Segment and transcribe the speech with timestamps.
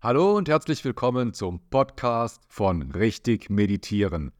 [0.00, 4.30] Hallo und herzlich willkommen zum Podcast von Richtig Meditieren.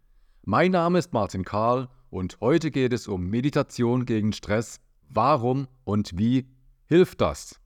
[0.45, 4.79] Mein Name ist Martin Karl und heute geht es um Meditation gegen Stress.
[5.09, 6.47] Warum und wie
[6.85, 7.61] hilft das?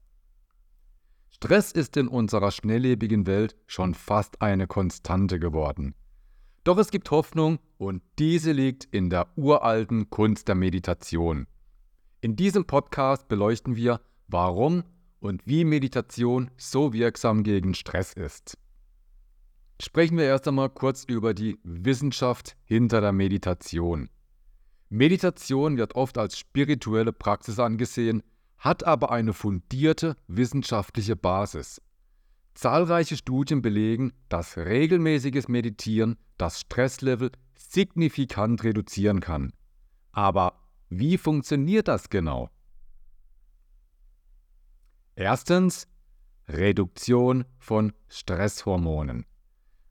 [1.29, 5.93] Stress ist in unserer schnelllebigen Welt schon fast eine Konstante geworden.
[6.63, 11.45] Doch es gibt Hoffnung und diese liegt in der uralten Kunst der Meditation.
[12.21, 14.81] In diesem Podcast beleuchten wir, warum
[15.23, 18.57] und wie Meditation so wirksam gegen Stress ist.
[19.81, 24.09] Sprechen wir erst einmal kurz über die Wissenschaft hinter der Meditation.
[24.89, 28.21] Meditation wird oft als spirituelle Praxis angesehen,
[28.57, 31.81] hat aber eine fundierte wissenschaftliche Basis.
[32.53, 39.53] Zahlreiche Studien belegen, dass regelmäßiges Meditieren das Stresslevel signifikant reduzieren kann.
[40.11, 42.49] Aber wie funktioniert das genau?
[45.15, 45.87] Erstens
[46.47, 49.27] Reduktion von Stresshormonen.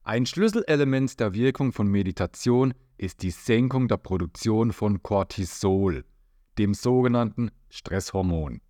[0.02, 6.04] Ein Schlüsselelement der Wirkung von Meditation ist die Senkung der Produktion von Cortisol,
[6.58, 8.62] dem sogenannten Stresshormon.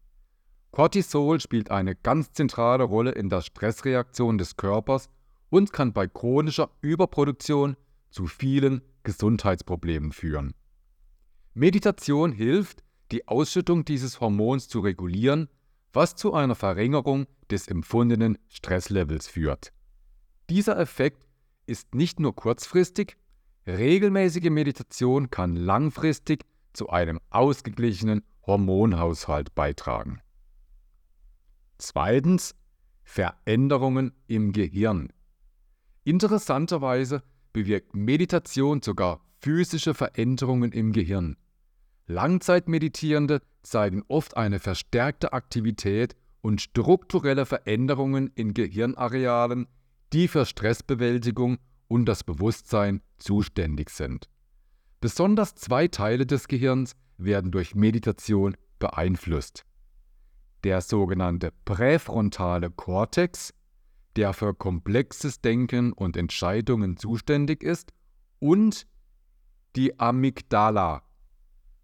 [0.73, 5.09] Cortisol spielt eine ganz zentrale Rolle in der Stressreaktion des Körpers
[5.49, 7.77] und kann bei chronischer Überproduktion
[8.11, 10.53] zu vielen Gesundheitsproblemen führen.
[11.55, 15.49] Meditation hilft, die Ausschüttung dieses Hormons zu regulieren
[15.93, 19.73] was zu einer Verringerung des empfundenen Stresslevels führt.
[20.49, 21.27] Dieser Effekt
[21.67, 23.17] ist nicht nur kurzfristig,
[23.67, 30.21] regelmäßige Meditation kann langfristig zu einem ausgeglichenen Hormonhaushalt beitragen.
[31.79, 32.55] Zweitens
[33.03, 35.13] Veränderungen im Gehirn.
[36.05, 41.37] Interessanterweise bewirkt Meditation sogar physische Veränderungen im Gehirn.
[42.07, 49.69] Langzeitmeditierende zeigen oft eine verstärkte Aktivität und strukturelle Veränderungen in Gehirnarealen,
[50.13, 51.59] die für Stressbewältigung
[51.89, 54.29] und das Bewusstsein zuständig sind.
[55.01, 59.65] Besonders zwei Teile des Gehirns werden durch Meditation beeinflusst.
[60.65, 63.53] Der sogenannte präfrontale Kortex,
[64.17, 67.93] der für komplexes Denken und Entscheidungen zuständig ist,
[68.39, 68.87] und
[69.77, 71.03] die Amygdala,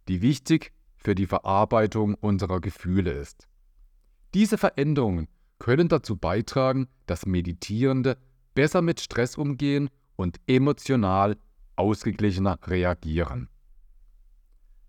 [0.08, 3.48] die wichtig für die Verarbeitung unserer Gefühle ist.
[4.34, 8.18] Diese Veränderungen können dazu beitragen, dass Meditierende
[8.54, 11.36] besser mit Stress umgehen und emotional
[11.76, 13.48] ausgeglichener reagieren.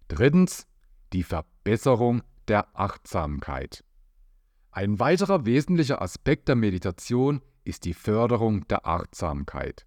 [0.08, 0.66] Drittens
[1.14, 3.84] die Verbesserung der Achtsamkeit.
[4.72, 9.86] Ein weiterer wesentlicher Aspekt der Meditation ist die Förderung der Achtsamkeit.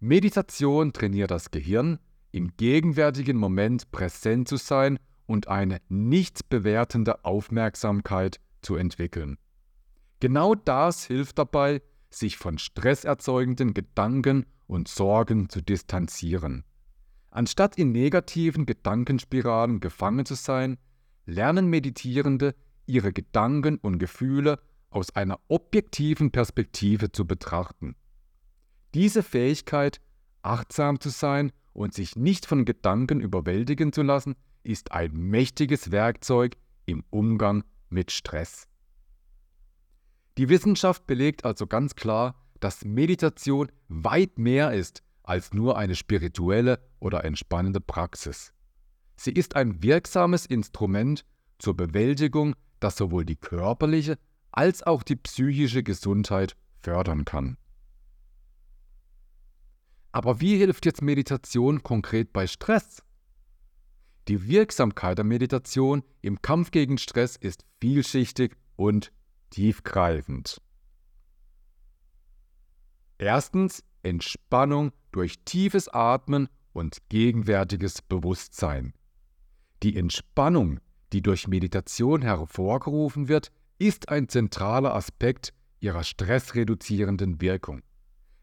[0.00, 1.98] Meditation trainiert das Gehirn,
[2.32, 9.38] im gegenwärtigen Moment präsent zu sein und eine nicht bewertende Aufmerksamkeit zu entwickeln.
[10.20, 16.64] Genau das hilft dabei, sich von stresserzeugenden Gedanken und Sorgen zu distanzieren.
[17.30, 20.78] Anstatt in negativen Gedankenspiralen gefangen zu sein,
[21.24, 22.54] lernen Meditierende
[22.86, 24.58] ihre Gedanken und Gefühle
[24.90, 27.96] aus einer objektiven Perspektive zu betrachten.
[28.94, 30.00] Diese Fähigkeit,
[30.42, 36.56] achtsam zu sein und sich nicht von Gedanken überwältigen zu lassen, ist ein mächtiges Werkzeug
[36.86, 38.68] im Umgang mit Stress.
[40.38, 46.78] Die Wissenschaft belegt also ganz klar, dass Meditation weit mehr ist als nur eine spirituelle
[47.00, 48.52] oder entspannende Praxis.
[49.16, 51.24] Sie ist ein wirksames Instrument
[51.58, 54.18] zur Bewältigung, das sowohl die körperliche
[54.50, 57.56] als auch die psychische Gesundheit fördern kann.
[60.12, 63.02] Aber wie hilft jetzt Meditation konkret bei Stress?
[64.28, 69.10] Die Wirksamkeit der Meditation im Kampf gegen Stress ist vielschichtig und
[69.50, 70.60] tiefgreifend.
[73.18, 78.94] Erstens Entspannung durch tiefes Atmen und gegenwärtiges Bewusstsein.
[79.82, 80.80] Die Entspannung,
[81.12, 87.82] die durch Meditation hervorgerufen wird, ist ein zentraler Aspekt ihrer stressreduzierenden Wirkung.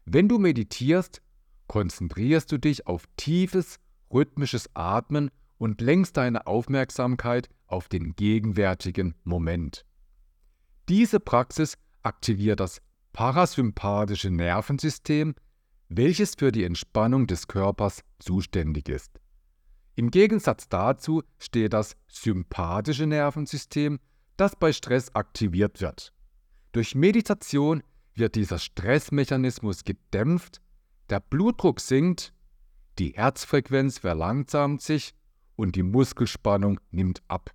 [0.04, 1.22] Wenn du meditierst,
[1.70, 3.78] konzentrierst du dich auf tiefes,
[4.12, 9.86] rhythmisches Atmen und lenkst deine Aufmerksamkeit auf den gegenwärtigen Moment.
[10.88, 12.82] Diese Praxis aktiviert das
[13.12, 15.36] parasympathische Nervensystem,
[15.88, 19.20] welches für die Entspannung des Körpers zuständig ist.
[19.94, 24.00] Im Gegensatz dazu steht das sympathische Nervensystem,
[24.36, 26.12] das bei Stress aktiviert wird.
[26.72, 27.84] Durch Meditation
[28.16, 30.60] wird dieser Stressmechanismus gedämpft,
[31.10, 32.32] der Blutdruck sinkt,
[32.98, 35.14] die Herzfrequenz verlangsamt sich
[35.56, 37.54] und die Muskelspannung nimmt ab.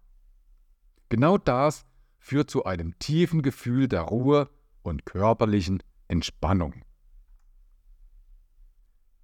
[1.09, 1.85] Genau das
[2.19, 4.49] führt zu einem tiefen Gefühl der Ruhe
[4.81, 6.83] und körperlichen Entspannung.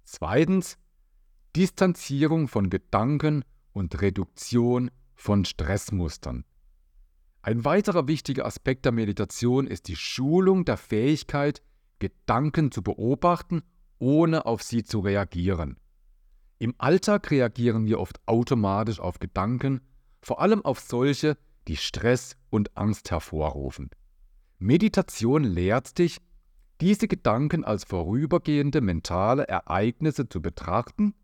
[0.04, 0.78] Zweitens
[1.54, 6.44] Distanzierung von Gedanken und Reduktion von Stressmustern.
[7.42, 11.62] Ein weiterer wichtiger Aspekt der Meditation ist die Schulung der Fähigkeit,
[11.98, 13.62] Gedanken zu beobachten,
[14.02, 15.76] ohne auf sie zu reagieren.
[16.58, 19.80] Im Alltag reagieren wir oft automatisch auf Gedanken,
[20.20, 21.38] vor allem auf solche,
[21.68, 23.90] die Stress und Angst hervorrufen.
[24.58, 26.18] Meditation lehrt dich,
[26.80, 31.14] diese Gedanken als vorübergehende mentale Ereignisse zu betrachten,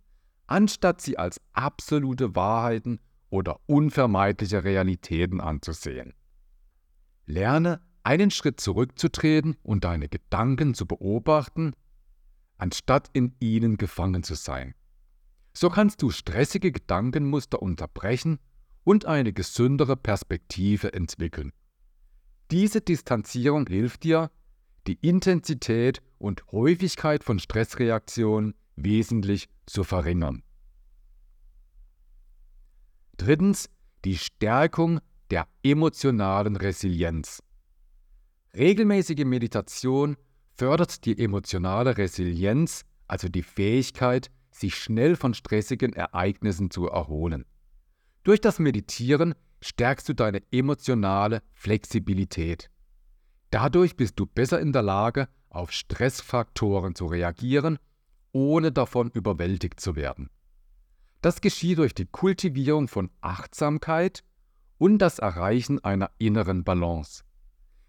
[0.47, 6.15] anstatt sie als absolute Wahrheiten oder unvermeidliche Realitäten anzusehen.
[7.27, 11.73] Lerne, einen Schritt zurückzutreten und deine Gedanken zu beobachten,
[12.59, 14.75] anstatt in ihnen gefangen zu sein.
[15.55, 18.39] So kannst du stressige Gedankenmuster unterbrechen
[18.85, 21.53] und eine gesündere Perspektive entwickeln.
[22.51, 24.31] Diese Distanzierung hilft dir,
[24.87, 30.43] die Intensität und Häufigkeit von Stressreaktionen wesentlich zu verringern.
[33.17, 33.69] Drittens
[34.05, 35.01] die Stärkung
[35.31, 37.43] der emotionalen Resilienz.
[38.55, 40.17] Regelmäßige Meditation
[40.59, 47.45] fördert die emotionale Resilienz, also die Fähigkeit, sich schnell von stressigen Ereignissen zu erholen.
[48.25, 52.71] Durch das Meditieren stärkst du deine emotionale Flexibilität.
[53.51, 57.79] Dadurch bist du besser in der Lage, auf Stressfaktoren zu reagieren,
[58.33, 60.29] ohne davon überwältigt zu werden.
[61.23, 64.25] Das geschieht durch die Kultivierung von Achtsamkeit
[64.77, 67.25] und das Erreichen einer inneren Balance.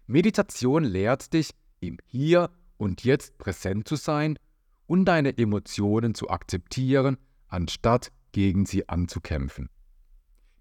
[0.06, 1.50] Meditation lehrt dich,
[1.80, 4.38] im Hier und Jetzt präsent zu sein
[4.86, 9.68] und deine Emotionen zu akzeptieren, anstatt gegen sie anzukämpfen.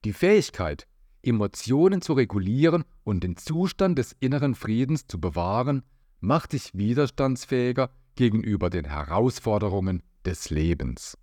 [0.04, 0.86] Die Fähigkeit,
[1.24, 5.83] Emotionen zu regulieren und den Zustand des inneren Friedens zu bewahren,
[6.19, 11.18] macht dich widerstandsfähiger gegenüber den Herausforderungen des Lebens.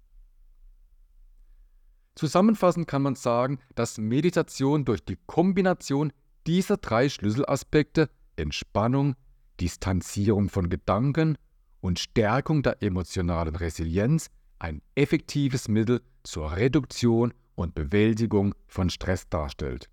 [2.14, 6.12] Zusammenfassend kann man sagen, dass Meditation durch die Kombination
[6.46, 9.14] dieser drei Schlüsselaspekte Entspannung,
[9.60, 11.36] Distanzierung von Gedanken
[11.80, 19.88] und Stärkung der emotionalen Resilienz ein effektives Mittel zur Reduktion und Bewältigung von Stress darstellt.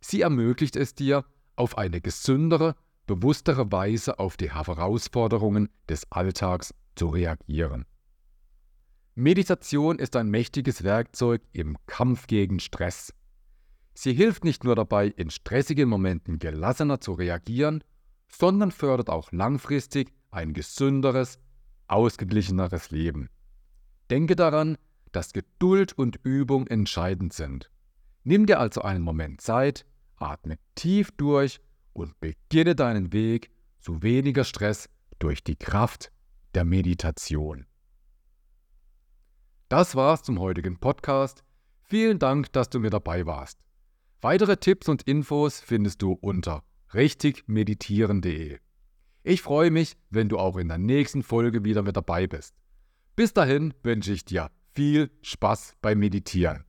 [0.00, 1.24] Sie ermöglicht es dir,
[1.54, 2.74] auf eine gesündere,
[3.06, 7.84] bewusstere Weise auf die Herausforderungen des Alltags zu reagieren.
[9.14, 13.12] Meditation ist ein mächtiges Werkzeug im Kampf gegen Stress.
[13.94, 17.84] Sie hilft nicht nur dabei, in stressigen Momenten gelassener zu reagieren,
[18.34, 21.38] sondern fördert auch langfristig ein gesünderes,
[21.88, 23.28] ausgeglicheneres Leben.
[24.10, 24.78] Denke daran,
[25.12, 27.70] dass Geduld und Übung entscheidend sind.
[28.24, 29.84] Nimm dir also einen Moment Zeit,
[30.16, 31.60] atme tief durch
[31.92, 33.50] und beginne deinen Weg
[33.80, 34.88] zu weniger Stress
[35.18, 36.10] durch die Kraft
[36.54, 37.66] der Meditation.
[39.68, 41.44] Das war's zum heutigen Podcast.
[41.82, 43.58] Vielen Dank, dass du mir dabei warst.
[44.20, 46.62] Weitere Tipps und Infos findest du unter
[46.94, 48.58] richtigmeditieren.de.
[49.24, 52.54] Ich freue mich, wenn du auch in der nächsten Folge wieder mit dabei bist.
[53.14, 56.64] Bis dahin wünsche ich dir viel Spaß beim Meditieren.